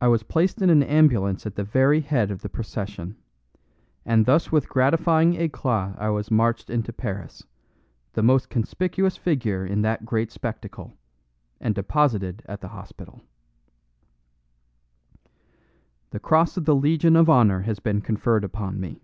I 0.00 0.06
was 0.06 0.22
placed 0.22 0.62
in 0.62 0.70
an 0.70 0.80
ambulance 0.84 1.44
at 1.44 1.56
the 1.56 1.64
very 1.64 2.02
head 2.02 2.30
of 2.30 2.40
the 2.42 2.48
procession; 2.48 3.16
and 4.04 4.26
thus 4.26 4.52
with 4.52 4.68
gratifying 4.68 5.34
'ECLAT 5.34 5.96
I 5.98 6.08
was 6.10 6.30
marched 6.30 6.70
into 6.70 6.92
Paris, 6.92 7.44
the 8.12 8.22
most 8.22 8.48
conspicuous 8.48 9.16
figure 9.16 9.66
in 9.66 9.82
that 9.82 10.04
great 10.06 10.30
spectacle, 10.30 10.96
and 11.60 11.74
deposited 11.74 12.44
at 12.46 12.60
the 12.60 12.68
hospital. 12.68 13.22
The 16.10 16.20
cross 16.20 16.56
of 16.56 16.64
the 16.64 16.76
Legion 16.76 17.16
of 17.16 17.28
Honor 17.28 17.62
has 17.62 17.80
been 17.80 18.00
conferred 18.00 18.44
upon 18.44 18.78
me. 18.78 19.02